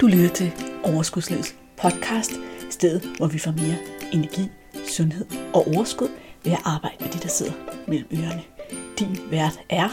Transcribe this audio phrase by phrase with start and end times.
[0.00, 0.52] Du lytter til
[0.84, 2.32] Overskudslivets podcast,
[2.70, 3.78] stedet hvor vi får mere
[4.12, 4.48] energi,
[4.88, 6.08] sundhed og overskud
[6.44, 7.52] ved at arbejde med de, der sidder
[7.88, 8.42] mellem ørerne.
[8.98, 9.88] Din vært er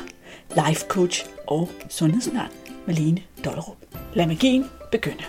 [0.49, 2.51] life coach og sundhedsundern
[2.87, 3.77] Malene Dollerup.
[4.13, 5.23] Lad magien begynde.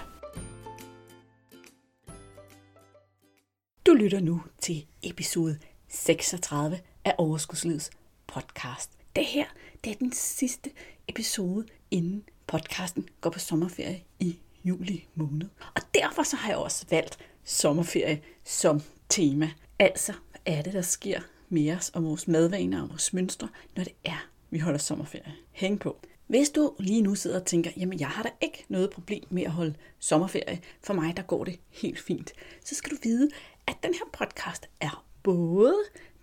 [3.87, 5.59] Du lytter nu til episode
[5.89, 7.91] 36 af Overskudslivets
[8.27, 8.91] podcast.
[9.17, 9.47] Det her
[9.85, 10.71] det er den sidste
[11.09, 15.49] episode, inden podcasten går på sommerferie i juli måned.
[15.75, 19.51] Og derfor så har jeg også valgt sommerferie som tema.
[19.79, 23.85] Altså, hvad er det, der sker med os og vores madvaner og vores mønstre, når
[23.85, 25.35] det er, vi holder sommerferie.
[25.53, 25.97] Hæng på.
[26.27, 29.43] Hvis du lige nu sidder og tænker, jamen jeg har da ikke noget problem med
[29.43, 32.33] at holde sommerferie, for mig der går det helt fint,
[32.65, 33.29] så skal du vide,
[33.67, 35.77] at den her podcast er både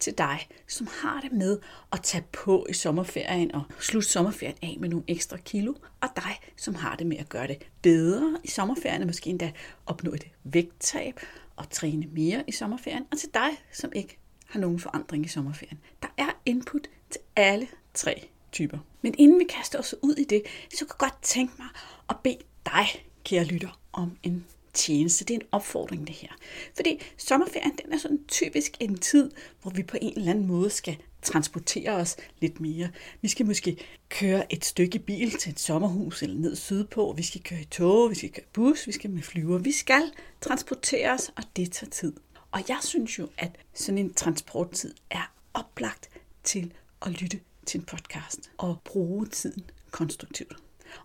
[0.04, 1.60] til dig, som har det med
[1.92, 6.40] at tage på i sommerferien og slutte sommerferien af med nogle ekstra kilo, og dig,
[6.58, 9.52] som har det med at gøre det bedre i sommerferien, og måske endda
[9.86, 11.20] opnå et vægttab
[11.56, 15.80] og træne mere i sommerferien, og til dig, som ikke har nogen forandring i sommerferien.
[16.02, 18.78] Der er input til alle tre typer.
[19.02, 21.68] Men inden vi kaster os ud i det, så kan jeg godt tænke mig
[22.10, 22.86] at bede dig,
[23.24, 25.26] kære lytter, om en tjeneste.
[25.26, 26.30] Det er en opfordring, det her.
[26.76, 30.70] Fordi sommerferien, den er sådan typisk en tid, hvor vi på en eller anden måde
[30.70, 32.90] skal transportere os lidt mere.
[33.22, 33.78] Vi skal måske
[34.10, 37.14] køre et stykke bil til et sommerhus eller ned sydpå.
[37.18, 39.58] Vi skal køre i tog, vi skal køre bus, vi skal med flyver.
[39.58, 42.14] Vi skal transportere os, og det tager tid.
[42.52, 46.10] Og jeg synes jo, at sådan en transporttid er oplagt
[46.44, 50.56] til at lytte til en podcast og bruge tiden konstruktivt.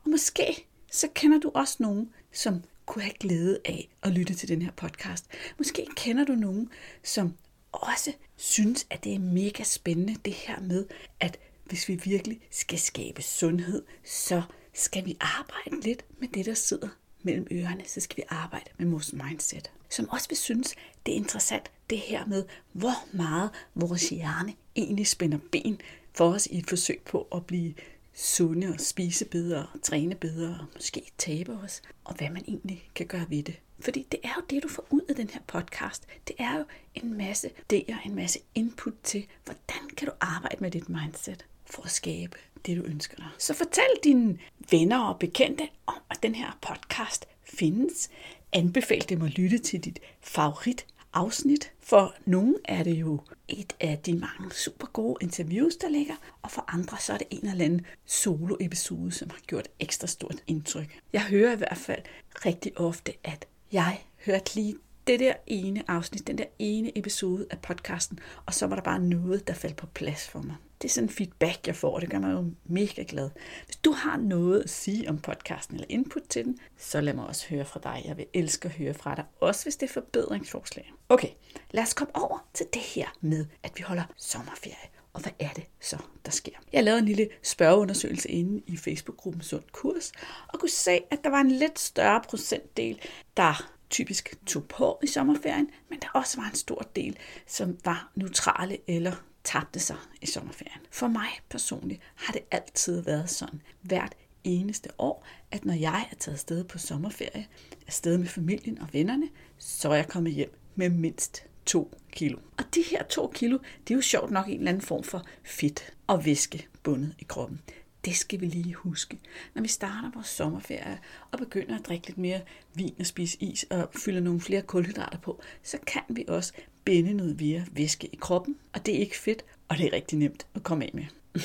[0.04, 4.48] Og måske så kender du også nogen, som kunne have glæde af at lytte til
[4.48, 5.26] den her podcast.
[5.58, 6.70] Måske kender du nogen,
[7.02, 7.34] som
[7.72, 10.86] også synes, at det er mega spændende det her med,
[11.20, 16.54] at hvis vi virkelig skal skabe sundhed, så skal vi arbejde lidt med det, der
[16.54, 16.88] sidder
[17.22, 19.70] mellem ørerne, så skal vi arbejde med vores mindset.
[19.88, 20.74] Som også vil synes,
[21.06, 25.80] det er interessant det her med, hvor meget vores hjerne egentlig spænder ben
[26.14, 27.74] for os i et forsøg på at blive
[28.18, 32.88] sunde og spise bedre og træne bedre og måske tabe os, og hvad man egentlig
[32.94, 33.60] kan gøre ved det.
[33.80, 36.06] Fordi det er jo det, du får ud af den her podcast.
[36.28, 36.64] Det er jo
[36.94, 41.82] en masse idéer, en masse input til, hvordan kan du arbejde med dit mindset for
[41.82, 42.36] at skabe
[42.66, 43.28] det, du ønsker dig.
[43.38, 44.38] Så fortæl dine
[44.70, 48.10] venner og bekendte om, at den her podcast findes.
[48.52, 51.72] Anbefal dem at lytte til dit favorit afsnit.
[51.80, 56.50] For nogle er det jo et af de mange super gode interviews, der ligger, og
[56.50, 61.00] for andre så er det en eller anden solo-episode, som har gjort ekstra stort indtryk.
[61.12, 62.02] Jeg hører i hvert fald
[62.46, 64.76] rigtig ofte, at jeg hørte lige
[65.06, 69.00] det der ene afsnit, den der ene episode af podcasten, og så var der bare
[69.00, 70.56] noget, der faldt på plads for mig.
[70.82, 73.30] Det er sådan en feedback, jeg får, og det gør mig jo mega glad.
[73.64, 77.26] Hvis du har noget at sige om podcasten eller input til den, så lad mig
[77.26, 78.02] også høre fra dig.
[78.04, 80.92] Jeg vil elske at høre fra dig, også hvis det er forbedringsforslag.
[81.08, 81.28] Okay,
[81.70, 84.88] lad os komme over til det her med, at vi holder sommerferie.
[85.12, 86.52] Og hvad er det så, der sker?
[86.72, 90.12] Jeg lavede en lille spørgeundersøgelse inde i Facebook-gruppen Sund Kurs,
[90.48, 93.00] og kunne se, at der var en lidt større procentdel,
[93.36, 98.10] der typisk tog på i sommerferien, men der også var en stor del, som var
[98.14, 99.12] neutrale eller
[99.48, 100.80] tabte sig i sommerferien.
[100.90, 104.14] For mig personligt har det altid været sådan, hvert
[104.44, 107.46] eneste år, at når jeg er taget afsted på sommerferie,
[107.86, 112.38] afsted med familien og vennerne, så er jeg kommet hjem med mindst 2 kilo.
[112.58, 113.58] Og de her 2 kilo,
[113.88, 117.24] det er jo sjovt nok en eller anden form for fedt og væske bundet i
[117.24, 117.60] kroppen.
[118.04, 119.18] Det skal vi lige huske.
[119.54, 120.98] Når vi starter vores sommerferie
[121.30, 122.40] og begynder at drikke lidt mere
[122.74, 126.52] vin og spise is og fylde nogle flere kulhydrater på, så kan vi også
[126.88, 128.56] binde noget via væske i kroppen.
[128.72, 131.04] Og det er ikke fedt, og det er rigtig nemt at komme af med.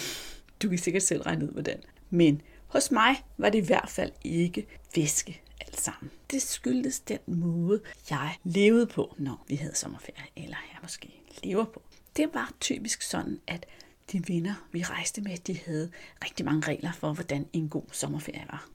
[0.61, 1.79] Du kan sikkert selv regne ud, hvordan.
[2.09, 4.65] Men hos mig var det i hvert fald ikke
[4.95, 6.11] væske alt sammen.
[6.31, 11.09] Det skyldtes den måde, jeg levede på, når vi havde sommerferie, eller jeg måske
[11.43, 11.81] lever på.
[12.17, 13.65] Det var typisk sådan, at
[14.11, 15.91] de venner, vi rejste med, de havde
[16.23, 18.69] rigtig mange regler for, hvordan en god sommerferie var.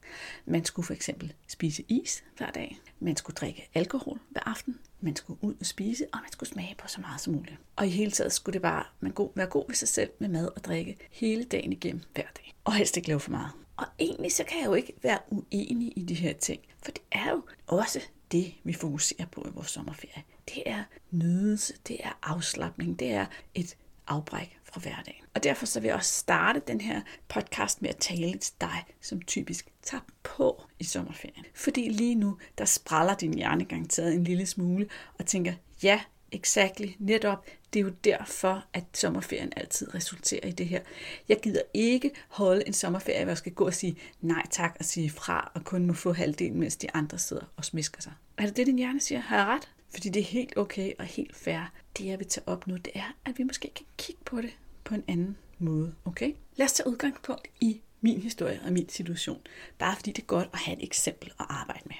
[0.45, 2.79] Man skulle for eksempel spise is hver dag.
[2.99, 4.79] Man skulle drikke alkohol hver aften.
[5.01, 7.57] Man skulle ud og spise, og man skulle smage på så meget som muligt.
[7.75, 10.29] Og i hele taget skulle det bare man god, være god ved sig selv med
[10.29, 12.53] mad og drikke hele dagen igennem hver dag.
[12.63, 13.51] Og helst ikke lave for meget.
[13.77, 16.61] Og egentlig så kan jeg jo ikke være uenig i de her ting.
[16.83, 17.99] For det er jo også
[18.31, 20.23] det, vi fokuserer på i vores sommerferie.
[20.55, 23.77] Det er nydelse, det er afslappning, det er et
[24.09, 25.23] afbræk fra hverdagen.
[25.33, 28.85] Og derfor så vil jeg også starte den her podcast med at tale til dig,
[29.01, 31.45] som typisk tager på i sommerferien.
[31.55, 34.87] Fordi lige nu, der spræller din hjerne garanteret en lille smule
[35.19, 35.53] og tænker,
[35.83, 36.01] ja,
[36.31, 37.45] Exactly, netop.
[37.73, 40.81] Det er jo derfor, at sommerferien altid resulterer i det her.
[41.29, 44.85] Jeg gider ikke holde en sommerferie, hvor jeg skal gå og sige nej tak og
[44.85, 48.13] sige fra, og kun må få halvdelen, mens de andre sidder og smisker sig.
[48.37, 49.19] Er det det, din hjerne siger?
[49.19, 49.69] Har jeg ret?
[49.91, 51.71] Fordi det er helt okay og helt fair.
[51.97, 54.57] Det, jeg vil tage op nu, det er, at vi måske kan kigge på det
[54.83, 55.95] på en anden måde.
[56.05, 56.33] Okay?
[56.55, 59.41] Lad os tage udgangspunkt i min historie og min situation.
[59.77, 61.95] Bare fordi det er godt at have et eksempel at arbejde med.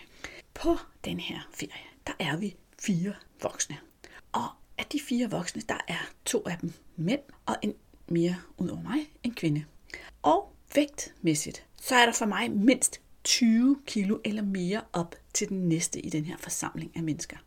[0.53, 3.77] På den her ferie, der er vi fire voksne.
[4.31, 4.47] Og
[4.77, 7.74] af de fire voksne, der er to af dem mænd, og en
[8.07, 9.65] mere ud over mig, en kvinde.
[10.21, 15.69] Og vægtmæssigt, så er der for mig mindst 20 kilo eller mere op til den
[15.69, 17.38] næste i den her forsamling af mennesker.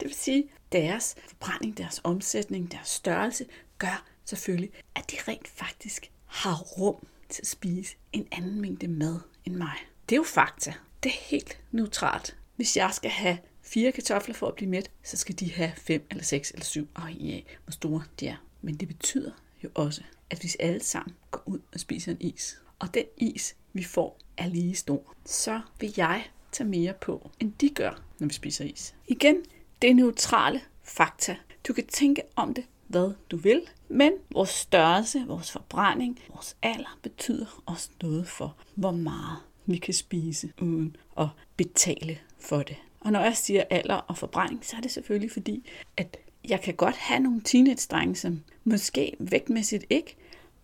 [0.00, 3.46] Det vil sige, deres forbrænding, deres omsætning, deres størrelse
[3.78, 9.20] gør selvfølgelig, at de rent faktisk har rum til at spise en anden mængde mad
[9.44, 9.76] end mig.
[10.08, 10.74] Det er jo fakta.
[11.02, 12.36] Det er helt neutralt.
[12.56, 16.06] Hvis jeg skal have fire kartofler for at blive mæt, så skal de have fem
[16.10, 18.36] eller seks eller syv, afhængig af, hvor store de er.
[18.62, 19.32] Men det betyder
[19.64, 23.56] jo også, at hvis alle sammen går ud og spiser en is, og den is,
[23.72, 28.26] vi får, er lige stor, så vil jeg tage mere på, end de gør, når
[28.26, 28.94] vi spiser is.
[29.06, 29.36] Igen,
[29.82, 31.36] det er neutrale fakta.
[31.68, 36.98] Du kan tænke om det, hvad du vil, men vores størrelse, vores forbrænding, vores alder
[37.02, 39.36] betyder også noget for, hvor meget
[39.66, 42.76] vi kan spise uden at betale for det.
[43.00, 45.66] Og når jeg siger alder og forbrænding, så er det selvfølgelig fordi,
[45.96, 46.16] at
[46.48, 50.16] jeg kan godt have nogle teenage-drenge, som måske vægtmæssigt ikke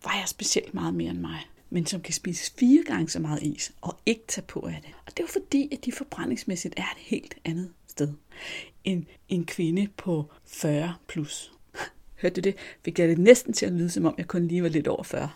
[0.03, 1.41] vejer specielt meget mere end mig,
[1.71, 4.91] men som kan spise fire gange så meget is og ikke tage på af det.
[5.07, 8.13] Og det er jo fordi, at de forbrændingsmæssigt er et helt andet sted
[8.85, 11.53] end en kvinde på 40 plus.
[12.23, 12.57] Hørte du det?
[12.85, 15.03] Fik jeg det næsten til at lyde, som om jeg kun lige var lidt over
[15.03, 15.31] 40.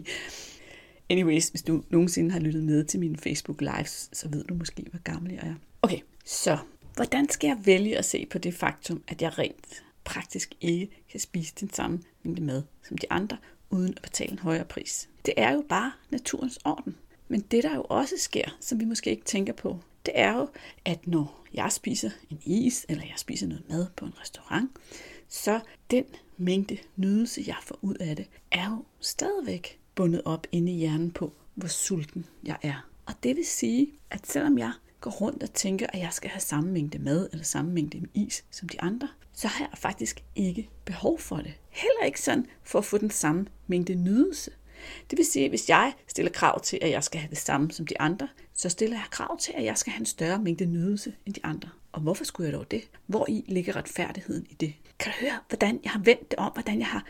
[1.10, 4.86] Anyways, hvis du nogensinde har lyttet med til mine Facebook Lives, så ved du måske,
[4.90, 5.54] hvor gammel jeg er.
[5.82, 6.58] Okay, så
[6.94, 11.20] hvordan skal jeg vælge at se på det faktum, at jeg rent praktisk ikke kan
[11.20, 13.36] spise den samme mængde mad som de andre,
[13.70, 15.08] uden at betale en højere pris?
[15.26, 16.96] Det er jo bare naturens orden.
[17.28, 20.48] Men det, der jo også sker, som vi måske ikke tænker på, det er jo,
[20.84, 24.70] at når jeg spiser en is, eller jeg spiser noget mad på en restaurant,
[25.28, 25.60] så
[25.90, 26.04] den
[26.36, 31.10] mængde nydelse, jeg får ud af det, er jo stadigvæk bundet op inde i hjernen
[31.10, 32.88] på, hvor sulten jeg er.
[33.06, 36.40] Og det vil sige, at selvom jeg går rundt og tænker, at jeg skal have
[36.40, 40.68] samme mængde mad eller samme mængde is som de andre, så har jeg faktisk ikke
[40.84, 41.54] behov for det.
[41.70, 44.50] Heller ikke sådan for at få den samme mængde nydelse.
[45.10, 47.72] Det vil sige, at hvis jeg stiller krav til, at jeg skal have det samme
[47.72, 50.66] som de andre, så stiller jeg krav til, at jeg skal have en større mængde
[50.66, 51.68] nydelse end de andre.
[51.92, 52.82] Og hvorfor skulle jeg dog det?
[53.06, 54.74] Hvor i ligger retfærdigheden i det?
[54.98, 57.04] Kan du høre, hvordan jeg har vendt det om, hvordan jeg har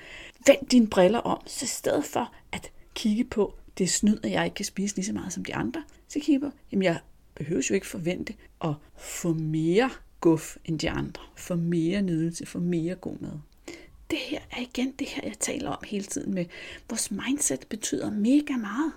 [0.47, 4.31] vendt dine briller om, så i stedet for at kigge på, det er snyd, at
[4.31, 6.99] jeg ikke kan spise lige så meget som de andre, så kigger på, jamen jeg
[7.35, 8.35] behøver jo ikke forvente
[8.65, 13.39] at få mere guf end de andre, få mere nydelse, få mere god mad.
[14.11, 16.45] Det her er igen det her, jeg taler om hele tiden med,
[16.89, 18.93] vores mindset betyder mega meget.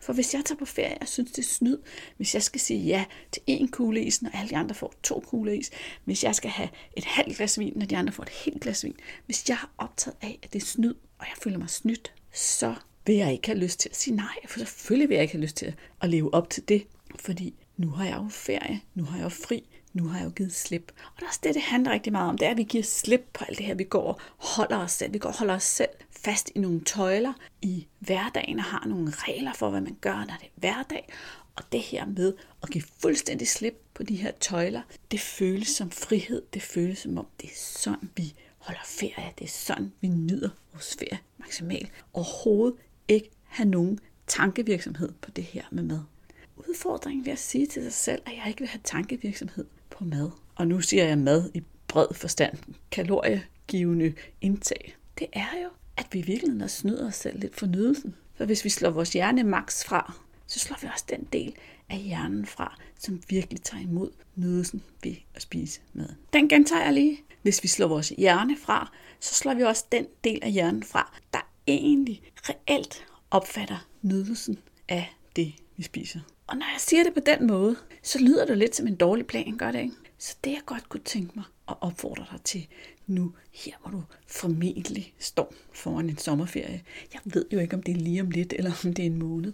[0.00, 1.78] For hvis jeg tager på ferie og synes, det er snyd,
[2.16, 5.24] hvis jeg skal sige ja til en kugle is, når alle de andre får to
[5.26, 5.70] kugle is,
[6.04, 8.84] hvis jeg skal have et halvt glas vin, når de andre får et helt glas
[8.84, 8.94] vin,
[9.26, 12.74] hvis jeg er optaget af, at det er snyd, og jeg føler mig snydt, så
[13.06, 14.34] vil jeg ikke have lyst til at sige nej.
[14.48, 16.86] For selvfølgelig vil jeg ikke have lyst til at leve op til det,
[17.18, 20.30] fordi nu har jeg jo ferie, nu har jeg jo fri, nu har jeg jo
[20.30, 20.92] givet slip.
[20.96, 22.84] Og det er også det, det handler rigtig meget om, det er, at vi giver
[22.84, 23.74] slip på alt det her.
[23.74, 26.80] Vi går og holder os selv, vi går og holder os selv fast i nogle
[26.80, 31.08] tøjler i hverdagen og har nogle regler for, hvad man gør, når det er hverdag.
[31.56, 35.90] Og det her med at give fuldstændig slip på de her tøjler, det føles som
[35.90, 36.42] frihed.
[36.54, 39.32] Det føles som om, det er sådan, vi holder ferie.
[39.38, 41.92] Det er sådan, vi nyder vores ferie maksimalt.
[42.12, 42.78] Overhovedet
[43.08, 46.00] ikke have nogen tankevirksomhed på det her med mad.
[46.56, 50.30] Udfordringen ved at sige til sig selv, at jeg ikke vil have tankevirksomhed på mad.
[50.54, 52.58] Og nu siger jeg mad i bred forstand.
[52.90, 54.96] Kaloriegivende indtag.
[55.18, 58.14] Det er jo, at vi virkelig snyder os selv lidt for nydelsen.
[58.34, 60.12] For hvis vi slår vores hjerne maks fra,
[60.46, 61.54] så slår vi også den del
[61.90, 66.08] af hjernen fra, som virkelig tager imod nydelsen ved at spise mad.
[66.32, 67.20] Den gentager jeg lige.
[67.42, 71.18] Hvis vi slår vores hjerne fra, så slår vi også den del af hjernen fra,
[71.32, 74.58] der egentlig reelt opfatter nydelsen
[74.88, 76.20] af det, vi spiser.
[76.52, 79.26] Og når jeg siger det på den måde, så lyder det lidt som en dårlig
[79.26, 79.94] plan, gør det ikke?
[80.18, 82.66] Så det jeg godt kunne tænke mig at opfordre dig til
[83.06, 86.82] nu, her hvor du formentlig står foran en sommerferie.
[87.12, 89.18] Jeg ved jo ikke, om det er lige om lidt, eller om det er en
[89.18, 89.52] måned.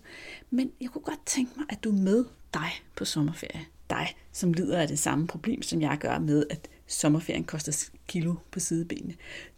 [0.50, 2.24] Men jeg kunne godt tænke mig, at du er med
[2.54, 3.66] dig på sommerferie.
[3.90, 8.34] Dig, som lider af det samme problem, som jeg gør med, at sommerferien koster kilo
[8.50, 9.14] på sidebenene.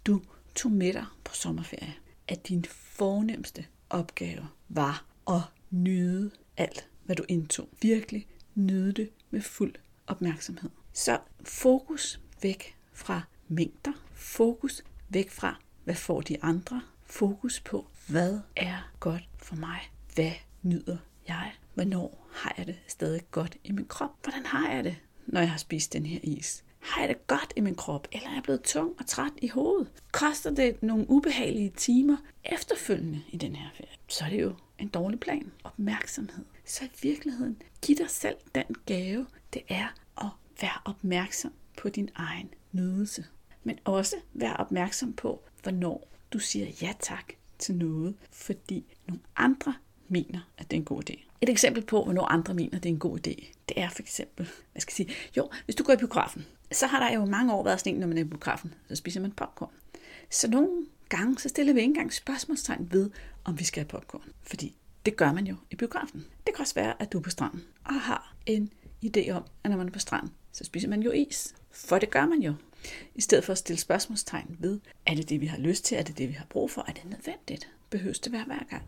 [0.07, 0.23] Du
[0.55, 1.95] tog med dig på sommerferie,
[2.29, 7.69] at din fornemmeste opgave var at nyde alt, hvad du indtog.
[7.83, 9.75] Virkelig nyde det med fuld
[10.07, 10.71] opmærksomhed.
[10.93, 13.93] Så fokus væk fra mængder.
[14.15, 16.83] Fokus væk fra, hvad får de andre.
[17.05, 19.81] Fokus på, hvad er godt for mig?
[20.15, 20.97] Hvad nyder
[21.29, 21.53] jeg?
[21.75, 24.11] Hvornår har jeg det stadig godt i min krop?
[24.23, 26.65] Hvordan har jeg det, når jeg har spist den her is?
[26.79, 29.49] Har jeg det godt i min krop, eller er jeg blevet tung og træt i
[29.49, 29.89] hovedet?
[30.13, 33.97] Koster det nogle ubehagelige timer efterfølgende i den her ferie?
[34.09, 35.53] Så er det jo en dårlig plan.
[35.65, 36.45] Opmærksomhed.
[36.71, 39.87] Så i virkeligheden, giv dig selv den gave, det er
[40.19, 40.27] at
[40.61, 43.25] være opmærksom på din egen nydelse.
[43.65, 49.75] Men også være opmærksom på, hvornår du siger ja tak til noget, fordi nogle andre
[50.09, 51.25] mener, at det er en god idé.
[51.41, 54.03] Et eksempel på, hvornår andre mener, at det er en god idé, det er for
[54.03, 57.25] eksempel, hvad skal jeg sige, jo, hvis du går i biografen, så har der jo
[57.25, 59.73] mange år været sådan en, når man er i biografen, så spiser man popcorn.
[60.31, 63.11] Så nogle gange, så stiller vi ikke engang spørgsmålstegn ved,
[63.45, 64.33] om vi skal have popcorn.
[64.43, 66.27] Fordi det gør man jo i biografen.
[66.47, 68.73] Det kan også være, at du er på stranden og har en
[69.05, 71.55] idé om, at når man er på stranden, så spiser man jo is.
[71.71, 72.55] For det gør man jo.
[73.15, 75.99] I stedet for at stille spørgsmålstegn ved, er det det, vi har lyst til?
[75.99, 76.85] Er det det, vi har brug for?
[76.89, 77.71] Er det nødvendigt?
[77.91, 78.83] Behøves det være hver gang?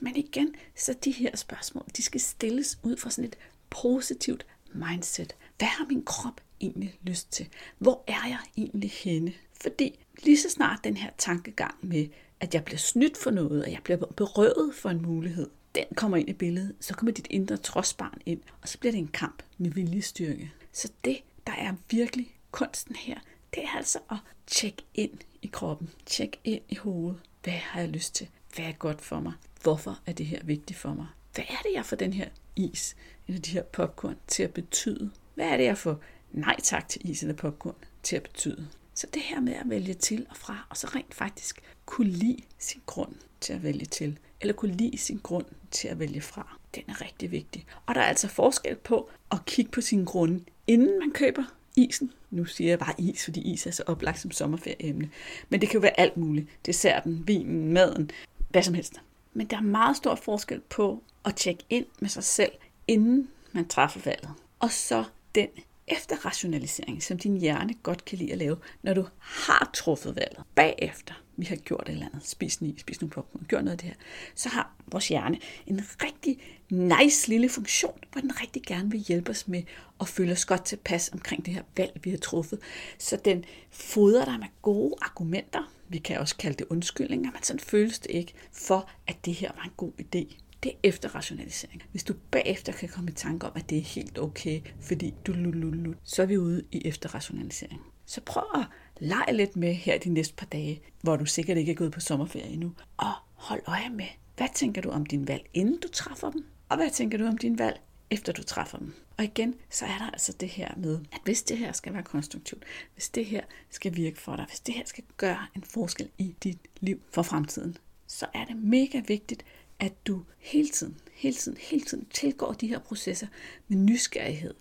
[0.00, 3.38] Men igen, så de her spørgsmål, de skal stilles ud fra sådan et
[3.70, 5.36] positivt mindset.
[5.58, 7.48] Hvad har min krop egentlig lyst til?
[7.78, 9.32] Hvor er jeg egentlig henne?
[9.60, 12.06] Fordi lige så snart den her tankegang med,
[12.40, 16.16] at jeg bliver snydt for noget, og jeg bliver berøvet for en mulighed, den kommer
[16.16, 19.42] ind i billedet, så kommer dit indre trodsbarn ind, og så bliver det en kamp
[19.58, 20.52] med viljestyrke.
[20.72, 23.18] Så det, der er virkelig kunsten her,
[23.54, 27.20] det er altså at tjekke ind i kroppen, tjekke ind i hovedet.
[27.42, 28.28] Hvad har jeg lyst til?
[28.54, 29.32] Hvad er godt for mig?
[29.62, 31.06] Hvorfor er det her vigtigt for mig?
[31.34, 32.96] Hvad er det, jeg får den her is,
[33.26, 35.10] eller de her popcorn til at betyde?
[35.34, 36.00] Hvad er det, jeg får
[36.32, 38.68] nej tak til is eller popcorn til at betyde?
[38.98, 42.42] Så det her med at vælge til og fra, og så rent faktisk kunne lide
[42.58, 46.58] sin grund til at vælge til, eller kunne lide sin grund til at vælge fra,
[46.74, 47.66] den er rigtig vigtig.
[47.86, 51.44] Og der er altså forskel på at kigge på sin grunde, inden man køber
[51.76, 52.12] isen.
[52.30, 55.10] Nu siger jeg bare is, fordi is er så oplagt som sommerferieemne.
[55.48, 56.48] Men det kan jo være alt muligt.
[56.66, 58.10] Desserten, vinen, maden,
[58.48, 59.00] hvad som helst.
[59.32, 62.52] Men der er meget stor forskel på at tjekke ind med sig selv,
[62.88, 64.30] inden man træffer valget.
[64.58, 65.48] Og så den
[65.90, 70.42] efterrationalisering, som din hjerne godt kan lide at lave, når du har truffet valget.
[70.54, 73.78] Bagefter, vi har gjort et eller andet, spist ni, spis nogle popcorn, gjort noget af
[73.78, 73.96] det her,
[74.34, 76.38] så har vores hjerne en rigtig
[76.70, 79.62] nice lille funktion, hvor den rigtig gerne vil hjælpe os med
[80.00, 82.58] at føle os godt tilpas omkring det her valg, vi har truffet.
[82.98, 87.60] Så den fodrer dig med gode argumenter, vi kan også kalde det undskyldninger, men sådan
[87.60, 90.36] føles det ikke, for at det her var en god idé.
[90.62, 91.82] Det er efterrationalisering.
[91.90, 95.32] Hvis du bagefter kan komme i tanke om, at det er helt okay, fordi du
[95.32, 97.80] lululu, så er vi ude i efterrationalisering.
[98.06, 98.64] Så prøv at
[99.00, 102.00] lege lidt med her de næste par dage, hvor du sikkert ikke er gået på
[102.00, 106.30] sommerferie endnu, og hold øje med, hvad tænker du om din valg, inden du træffer
[106.30, 108.94] dem, og hvad tænker du om din valg, efter du træffer dem.
[109.16, 112.02] Og igen, så er der altså det her med, at hvis det her skal være
[112.02, 116.08] konstruktivt, hvis det her skal virke for dig, hvis det her skal gøre en forskel
[116.18, 119.44] i dit liv for fremtiden, så er det mega vigtigt,
[119.80, 123.26] at du hele tiden, hele tiden, hele tiden tilgår de her processer
[123.68, 124.54] med nysgerrighed.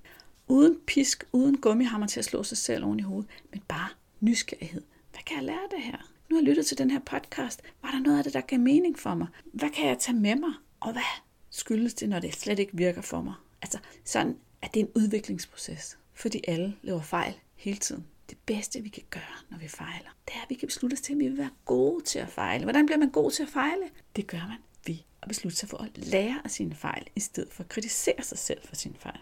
[0.47, 4.81] Uden pisk, uden gummihammer til at slå sig selv oven i hovedet, men bare nysgerrighed.
[5.11, 5.97] Hvad kan jeg lære af det her?
[6.29, 7.61] Nu har jeg lyttet til den her podcast.
[7.81, 9.27] Var der noget af det, der gav mening for mig?
[9.53, 10.53] Hvad kan jeg tage med mig?
[10.79, 11.01] Og hvad
[11.49, 13.33] skyldes det, når det slet ikke virker for mig?
[13.61, 15.97] Altså sådan, at det er en udviklingsproces.
[16.13, 18.05] Fordi alle laver fejl hele tiden.
[18.29, 21.01] Det bedste, vi kan gøre, når vi fejler, det er, at vi kan beslutte os
[21.01, 22.63] til, at vi vil være gode til at fejle.
[22.63, 23.83] Hvordan bliver man god til at fejle?
[24.15, 27.53] Det gør man ved at beslutte sig for at lære af sine fejl, i stedet
[27.53, 29.19] for at kritisere sig selv for sine fejl.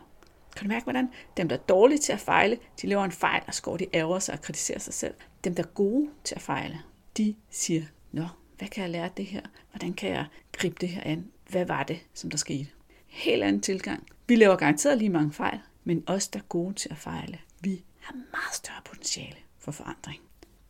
[0.55, 3.43] Kan du mærke, hvordan dem, der er dårlige til at fejle, de laver en fejl,
[3.47, 5.13] og skår de ærger sig og kritiserer sig selv.
[5.43, 6.79] Dem, der er gode til at fejle,
[7.17, 9.41] de siger, Nå, hvad kan jeg lære af det her?
[9.71, 11.31] Hvordan kan jeg gribe det her an?
[11.49, 12.67] Hvad var det, som der skete?
[13.07, 14.07] Helt anden tilgang.
[14.27, 17.83] Vi laver garanteret lige mange fejl, men os, der er gode til at fejle, vi
[17.99, 20.21] har meget større potentiale for forandring.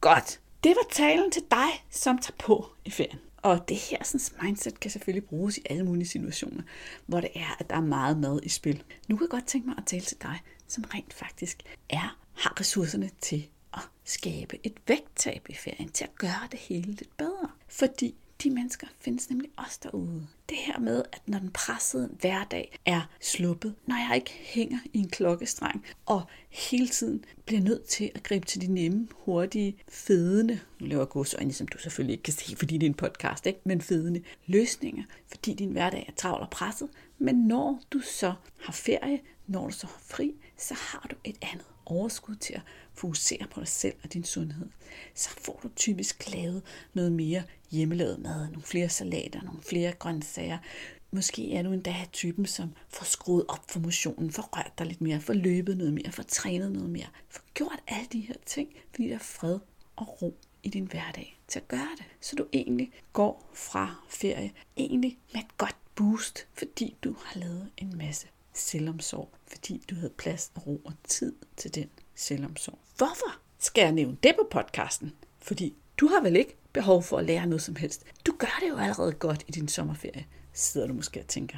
[0.01, 0.39] Godt.
[0.63, 3.19] Det var talen til dig, som tager på i ferien.
[3.45, 6.63] Og det her sådan, mindset kan selvfølgelig bruges i alle mulige situationer,
[7.05, 8.83] hvor det er, at der er meget mad i spil.
[9.07, 12.59] Nu kan jeg godt tænke mig at tale til dig, som rent faktisk er, har
[12.59, 17.49] ressourcerne til at skabe et vægttab i ferien, til at gøre det hele lidt bedre.
[17.67, 20.27] Fordi de mennesker findes nemlig også derude.
[20.49, 24.97] Det her med, at når den pressede hverdag er sluppet, når jeg ikke hænger i
[24.99, 30.59] en klokkestreng, og hele tiden bliver nødt til at gribe til de nemme, hurtige, fedende,
[30.79, 33.59] nu laver godsøjne, som du selvfølgelig ikke kan se, fordi det er en podcast, ikke?
[33.63, 36.89] men fedende løsninger, fordi din hverdag er travl og presset.
[37.19, 41.37] Men når du så har ferie, når du så har fri, så har du et
[41.41, 42.61] andet overskud til at
[42.93, 44.67] fokusere på dig selv og din sundhed,
[45.15, 46.61] så får du typisk lavet
[46.93, 50.57] noget mere hjemmelavet mad, nogle flere salater, nogle flere grøntsager.
[51.11, 55.01] Måske er du endda typen, som får skruet op for motionen, får rørt dig lidt
[55.01, 58.69] mere, får løbet noget mere, får trænet noget mere, får gjort alle de her ting,
[58.91, 59.59] fordi der er fred
[59.95, 62.05] og ro i din hverdag til at gøre det.
[62.21, 67.71] Så du egentlig går fra ferie egentlig med et godt boost, fordi du har lavet
[67.77, 72.79] en masse selvomsorg, fordi du havde plads og ro og tid til den selvomsorg.
[72.97, 75.13] Hvorfor skal jeg nævne det på podcasten?
[75.39, 78.05] Fordi du har vel ikke behov for at lære noget som helst.
[78.25, 81.57] Du gør det jo allerede godt i din sommerferie, sidder du måske og tænker.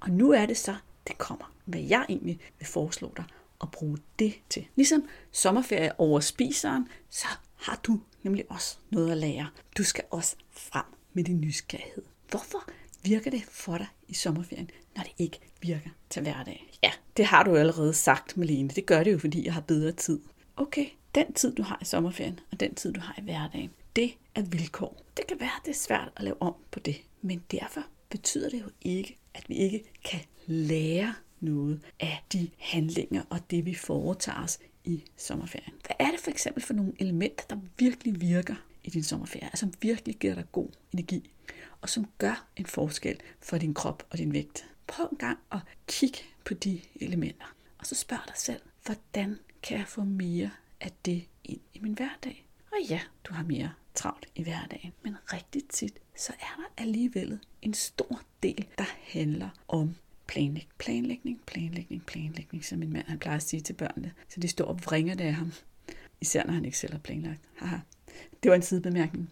[0.00, 3.24] Og nu er det så, det kommer, hvad jeg egentlig vil foreslå dig
[3.62, 4.66] at bruge det til.
[4.76, 9.50] Ligesom sommerferie over spiseren, så har du nemlig også noget at lære.
[9.78, 12.02] Du skal også frem med din nysgerrighed.
[12.30, 12.70] Hvorfor
[13.02, 16.70] virker det for dig i sommerferien, når det ikke virker til hverdag?
[16.82, 18.68] Ja, det har du allerede sagt, Malene.
[18.68, 20.20] Det gør det jo, fordi jeg har bedre tid.
[20.56, 24.14] Okay, den tid, du har i sommerferien, og den tid, du har i hverdagen, det
[24.34, 25.02] er vilkår.
[25.16, 28.60] Det kan være, det er svært at lave om på det, men derfor betyder det
[28.60, 34.42] jo ikke, at vi ikke kan lære noget af de handlinger og det, vi foretager
[34.42, 35.72] os i sommerferien.
[35.86, 39.60] Hvad er det for eksempel for nogle elementer, der virkelig virker i din sommerferie, altså
[39.60, 41.30] som virkelig giver dig god energi,
[41.80, 44.64] og som gør en forskel for din krop og din vægt?
[44.92, 47.46] Prøv en gang at kigge på de elementer,
[47.78, 51.92] og så spørg dig selv, hvordan kan jeg få mere af det ind i min
[51.92, 52.46] hverdag?
[52.72, 57.38] Og ja, du har mere travlt i hverdagen, men rigtig tit, så er der alligevel
[57.62, 59.94] en stor del, der handler om
[60.26, 64.12] planlæg, planlægning, planlægning, planlægning, som min mand han plejer at sige til børnene.
[64.28, 65.52] Så de står og vringer det af ham,
[66.20, 67.40] især når han ikke selv har planlagt.
[67.56, 67.76] Haha.
[68.42, 69.30] Det var en sidebemærkning.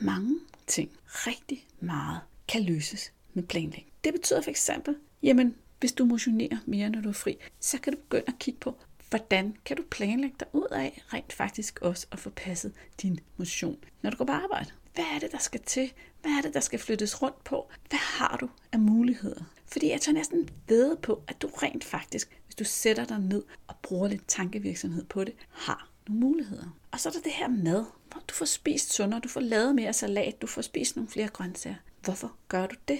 [0.00, 3.92] Mange ting, rigtig meget, kan løses med planlægning.
[4.04, 7.92] Det betyder for eksempel, jamen, hvis du motionerer mere, når du er fri, så kan
[7.92, 8.76] du begynde at kigge på,
[9.10, 12.72] hvordan kan du planlægge dig ud af rent faktisk også at få passet
[13.02, 14.70] din motion, når du går på arbejde.
[14.94, 15.92] Hvad er det, der skal til?
[16.22, 17.70] Hvad er det, der skal flyttes rundt på?
[17.88, 19.44] Hvad har du af muligheder?
[19.66, 23.42] Fordi jeg tager næsten ved på, at du rent faktisk, hvis du sætter dig ned
[23.66, 26.76] og bruger lidt tankevirksomhed på det, har nogle muligheder.
[26.90, 29.74] Og så er der det her mad, hvor du får spist sundere, du får lavet
[29.74, 31.76] mere salat, du får spist nogle flere grøntsager.
[32.02, 32.98] Hvorfor gør du det?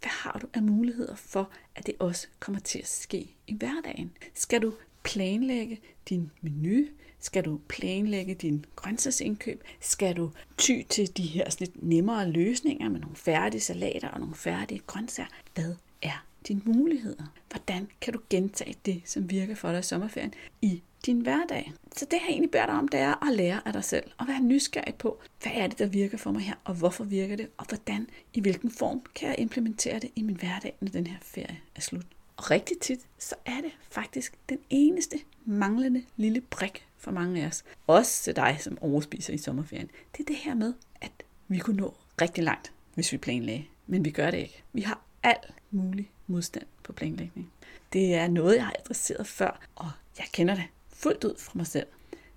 [0.00, 4.12] Hvad har du af muligheder for, at det også kommer til at ske i hverdagen?
[4.34, 6.86] Skal du planlægge din menu?
[7.18, 9.64] Skal du planlægge din grøntsagsindkøb?
[9.80, 14.20] Skal du ty til de her sådan lidt nemmere løsninger med nogle færdige salater og
[14.20, 15.28] nogle færdige grøntsager?
[15.54, 17.24] Hvad er dine muligheder?
[17.50, 21.72] Hvordan kan du gentage det, som virker for dig i sommerferien i din hverdag?
[21.96, 24.28] Så det, jeg egentlig beder dig om, det er at lære af dig selv og
[24.28, 27.48] være nysgerrig på, hvad er det, der virker for mig her, og hvorfor virker det,
[27.56, 31.18] og hvordan, i hvilken form kan jeg implementere det i min hverdag, når den her
[31.22, 32.06] ferie er slut.
[32.36, 37.46] Og rigtig tit, så er det faktisk den eneste manglende lille brik for mange af
[37.46, 37.64] os.
[37.86, 39.90] Også til dig, som overspiser i sommerferien.
[40.12, 41.12] Det er det her med, at
[41.48, 43.64] vi kunne nå rigtig langt, hvis vi planlagde.
[43.86, 44.62] Men vi gør det ikke.
[44.72, 45.36] Vi har al
[45.70, 47.52] mulig modstand på planlægning.
[47.92, 51.66] Det er noget, jeg har adresseret før, og jeg kender det fuldt ud fra mig
[51.66, 51.86] selv.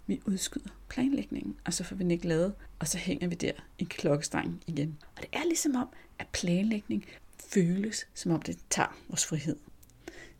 [0.08, 3.52] Vi udskyder planlægningen, og så får vi den ikke lavet, og så hænger vi der
[3.80, 4.98] i klokkestrengen igen.
[5.16, 5.88] Og det er ligesom om,
[6.20, 7.06] at planlægning
[7.40, 9.56] føles, som om det tager vores frihed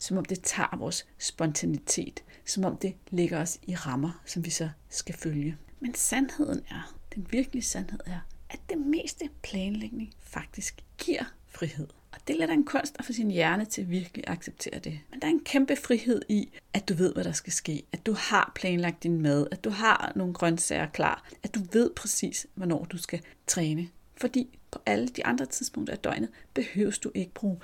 [0.04, 4.50] som om det tager vores spontanitet, som om det lægger os i rammer, som vi
[4.50, 5.58] så skal følge.
[5.80, 11.88] Men sandheden er, den virkelige sandhed er, at det meste planlægning faktisk giver frihed.
[12.14, 15.00] Og det er lidt en kunst at få sin hjerne til at virkelig acceptere det.
[15.12, 17.84] Men der er en kæmpe frihed i, at du ved, hvad der skal ske.
[17.92, 19.48] At du har planlagt din mad.
[19.52, 21.30] At du har nogle grøntsager klar.
[21.44, 23.88] At du ved præcis, hvornår du skal træne.
[24.18, 27.58] Fordi på alle de andre tidspunkter af døgnet behøves du ikke bruge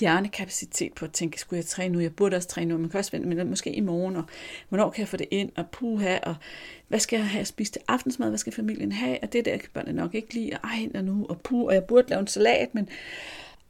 [0.00, 2.00] hjernekapacitet på at tænke, skulle jeg træne nu?
[2.00, 4.24] Jeg burde også træne nu, man kan også vente, men måske i morgen, og
[4.68, 6.34] hvornår kan jeg få det ind, og puha, og
[6.88, 9.56] hvad skal jeg have at spise til aftensmad, hvad skal familien have, og det der
[9.56, 12.26] kan børnene nok ikke lide, og ej, nu, og puh, og jeg burde lave en
[12.26, 12.88] salat, men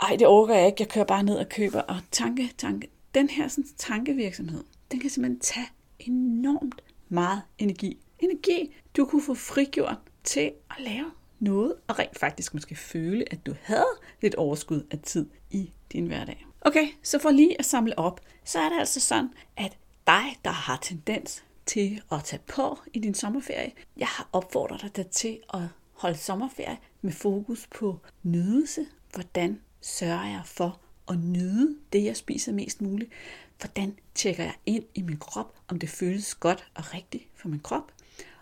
[0.03, 3.31] ej, det overgår jeg ikke, jeg kører bare ned og køber, og tanke, tanke, den
[3.31, 7.99] her sådan, tankevirksomhed, den kan simpelthen tage enormt meget energi.
[8.19, 13.47] Energi, du kunne få frigjort til at lave noget, og rent faktisk måske føle, at
[13.47, 16.47] du havde lidt overskud af tid i din hverdag.
[16.61, 20.51] Okay, så for lige at samle op, så er det altså sådan, at dig, der
[20.51, 25.61] har tendens til at tage på i din sommerferie, jeg har opfordret dig til at
[25.93, 28.87] holde sommerferie med fokus på nydelse.
[29.15, 33.11] Hvordan sørger jeg for at nyde det, jeg spiser mest muligt?
[33.59, 37.61] Hvordan tjekker jeg ind i min krop, om det føles godt og rigtigt for min
[37.61, 37.93] krop?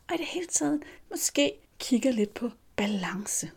[0.09, 3.51] Og i det hele taget måske kigger lidt på balance.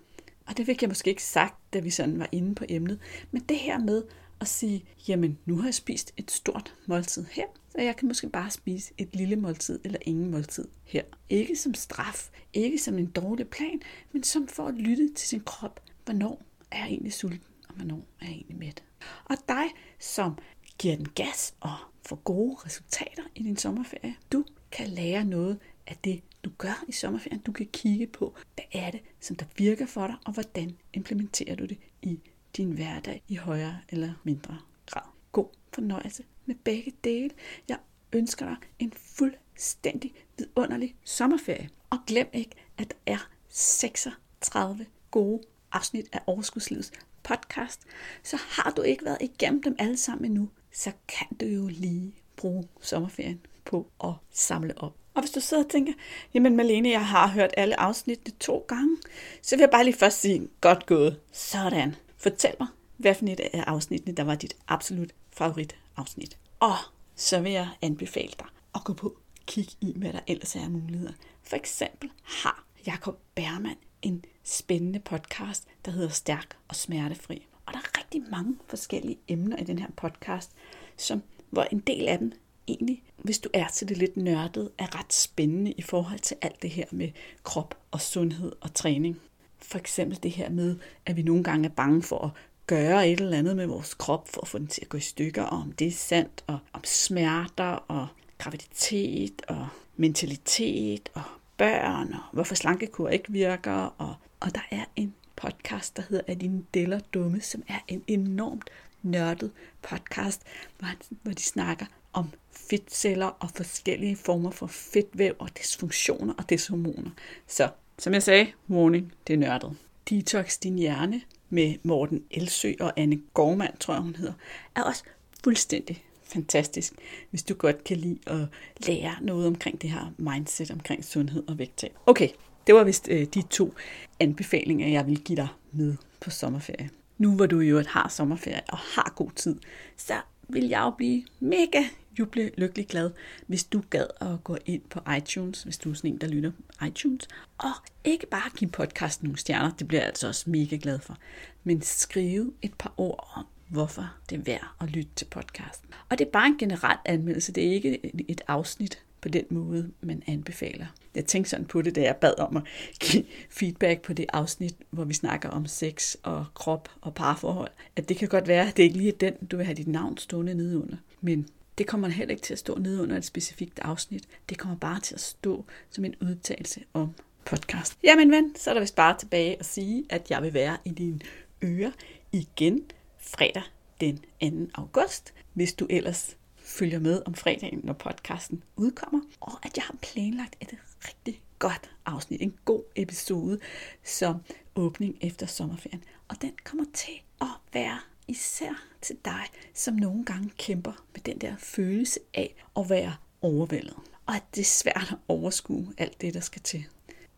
[0.45, 2.99] Og det fik jeg måske ikke sagt, da vi sådan var inde på emnet.
[3.31, 4.03] Men det her med
[4.41, 8.29] at sige, jamen nu har jeg spist et stort måltid her, så jeg kan måske
[8.29, 11.03] bare spise et lille måltid eller ingen måltid her.
[11.29, 15.39] Ikke som straf, ikke som en dårlig plan, men som for at lytte til sin
[15.39, 15.79] krop.
[16.05, 16.41] Hvornår
[16.71, 18.83] er jeg egentlig sulten, hvornår er jeg egentlig mæt?
[19.25, 19.65] Og dig,
[19.99, 20.37] som
[20.79, 25.97] giver den gas og får gode resultater i din sommerferie, du kan lære noget af
[26.03, 27.39] det, du gør i sommerferien.
[27.39, 31.55] Du kan kigge på, hvad er det, som der virker for dig, og hvordan implementerer
[31.55, 32.19] du det i
[32.57, 35.09] din hverdag i højere eller mindre grad.
[35.31, 37.29] God fornøjelse med begge dele.
[37.67, 37.77] Jeg
[38.13, 41.69] ønsker dig en fuldstændig vidunderlig sommerferie.
[41.89, 46.91] Og glem ikke, at der er 36 gode afsnit af Overskudslivets
[47.23, 47.81] podcast.
[48.23, 52.15] Så har du ikke været igennem dem alle sammen endnu, så kan du jo lige
[52.35, 54.95] bruge sommerferien på at samle op.
[55.13, 55.93] Og hvis du sidder og tænker,
[56.33, 58.97] jamen Malene, jeg har hørt alle afsnittene to gange,
[59.41, 61.19] så vil jeg bare lige først sige, godt gået.
[61.31, 61.95] Sådan.
[62.17, 66.37] Fortæl mig, hvad for et af afsnittene, der var dit absolut favorit afsnit.
[66.59, 66.75] Og
[67.15, 71.13] så vil jeg anbefale dig at gå på kig i, hvad der ellers er muligheder.
[71.43, 77.47] For eksempel har Jakob Bermann en spændende podcast, der hedder Stærk og Smertefri.
[77.65, 80.51] Og der er rigtig mange forskellige emner i den her podcast,
[80.97, 82.31] som, hvor en del af dem
[82.67, 86.61] egentlig, hvis du er til det lidt nørdet, er ret spændende i forhold til alt
[86.61, 87.09] det her med
[87.43, 89.19] krop og sundhed og træning.
[89.57, 92.29] For eksempel det her med, at vi nogle gange er bange for at
[92.67, 95.01] gøre et eller andet med vores krop for at få den til at gå i
[95.01, 101.21] stykker, og om det er sandt, og om smerter, og graviditet, og mentalitet, og
[101.61, 106.33] børn, og hvorfor slankekur ikke virker, og, og der er en podcast, der hedder Er
[106.33, 108.69] dine deller dumme, som er en enormt
[109.01, 110.41] nørdet podcast,
[110.79, 110.87] hvor,
[111.21, 117.11] hvor de snakker om fedtceller og forskellige former for fedtvæv og dysfunktioner og deshormoner.
[117.47, 119.77] Så som jeg sagde, warning, det er nørdet.
[120.09, 124.33] Detox din hjerne med Morten Elsø og Anne Gormand, tror jeg hun hedder,
[124.75, 125.03] er også
[125.43, 126.93] fuldstændig fantastisk,
[127.29, 128.47] hvis du godt kan lide at
[128.87, 131.97] lære noget omkring det her mindset omkring sundhed og vægttab.
[132.05, 132.29] Okay,
[132.67, 133.73] det var vist øh, de to
[134.19, 136.89] anbefalinger, jeg vil give dig med på sommerferie.
[137.17, 139.55] Nu hvor du jo har sommerferie og har god tid,
[139.97, 140.13] så
[140.49, 141.83] vil jeg jo blive mega
[142.19, 143.11] juble lykkelig glad,
[143.47, 146.51] hvis du gad at gå ind på iTunes, hvis du er sådan en, der lytter
[146.87, 147.71] iTunes, og
[148.03, 151.17] ikke bare give podcasten nogle stjerner, det bliver jeg altså også mega glad for,
[151.63, 155.89] men skrive et par ord om, hvorfor det er værd at lytte til podcasten.
[156.09, 159.91] Og det er bare en generel anmeldelse, det er ikke et afsnit på den måde,
[160.01, 160.85] man anbefaler.
[161.15, 162.63] Jeg tænkte sådan på det, da jeg bad om at
[162.99, 167.71] give feedback på det afsnit, hvor vi snakker om sex og krop og parforhold.
[167.95, 169.87] At det kan godt være, at det ikke lige er den, du vil have dit
[169.87, 170.97] navn stående nede under.
[171.21, 174.27] Men det kommer heller ikke til at stå nede under et specifikt afsnit.
[174.49, 177.13] Det kommer bare til at stå som en udtalelse om
[177.45, 177.97] podcast.
[178.03, 180.89] Jamen ven, så er der vist bare tilbage at sige, at jeg vil være i
[180.89, 181.19] dine
[181.63, 181.91] ører
[182.31, 182.81] igen
[183.21, 183.63] fredag
[184.01, 184.71] den 2.
[184.73, 185.33] august.
[185.53, 190.55] Hvis du ellers følger med om fredagen, når podcasten udkommer, og at jeg har planlagt
[190.61, 193.59] et rigtig godt afsnit, en god episode
[194.03, 194.35] som
[194.75, 196.03] åbning efter sommerferien.
[196.27, 201.37] Og den kommer til at være især til dig, som nogle gange kæmper med den
[201.37, 203.95] der følelse af at være overvældet.
[204.25, 206.85] Og at det er svært at overskue alt det, der skal til.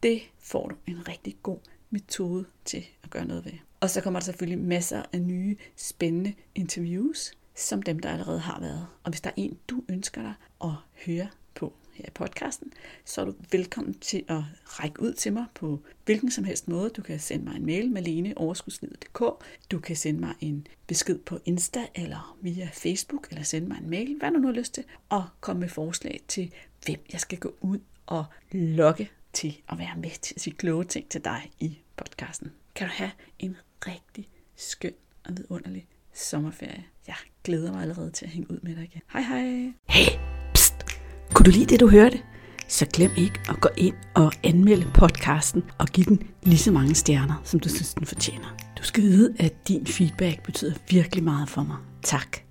[0.04, 3.54] Det får du en rigtig god metode til at gøre noget ved.
[3.84, 8.60] Og så kommer der selvfølgelig masser af nye, spændende interviews, som dem, der allerede har
[8.60, 8.88] været.
[9.04, 10.72] Og hvis der er en, du ønsker dig at
[11.06, 12.74] høre på her i podcasten,
[13.06, 16.90] så er du velkommen til at række ud til mig på hvilken som helst måde.
[16.90, 19.46] Du kan sende mig en mail, maleneoverskudslivet.dk.
[19.72, 23.90] Du kan sende mig en besked på Insta eller via Facebook, eller sende mig en
[23.90, 26.54] mail, hvad du nu har lyst til, og komme med forslag til,
[26.86, 30.84] hvem jeg skal gå ud og lokke til at være med til at sige kloge
[30.84, 32.52] ting til dig i podcasten.
[32.76, 34.94] Kan du have en rigtig skøn
[35.26, 36.84] og vidunderlig sommerferie.
[37.08, 39.02] Jeg glæder mig allerede til at hænge ud med dig igen.
[39.14, 39.74] Hej hej!
[39.90, 40.20] Hey,
[40.54, 40.74] pst!
[41.34, 42.22] Kunne du lide det, du hørte?
[42.68, 46.96] Så glem ikke at gå ind og anmelde podcasten og give den lige så mange
[46.96, 48.58] stjerner, som du synes, den fortjener.
[48.78, 51.78] Du skal vide, at din feedback betyder virkelig meget for mig.
[52.04, 52.44] Tak.